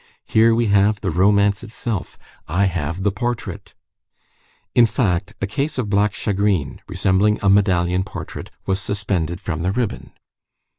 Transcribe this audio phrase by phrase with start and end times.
[0.25, 2.17] Here we have the romance itself.
[2.47, 3.75] I have the portrait!"
[4.73, 9.71] In fact, a case of black shagreen, resembling a medallion portrait, was suspended from the
[9.71, 10.13] ribbon.